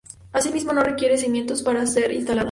[0.31, 2.39] Asimismo no requiere cimientos para ser instalada.